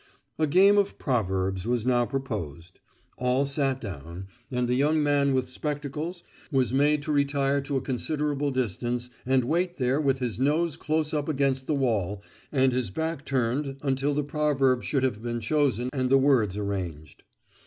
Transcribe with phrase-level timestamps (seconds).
[0.39, 2.79] A game of "proverbs" was now proposed.
[3.19, 7.81] All sat down, and the young man with spectacles was made to retire to a
[7.81, 12.89] considerable distance and wait there with his nose close up against the wall and his
[12.89, 17.21] back turned until the proverb should have been chosen and the words arranged.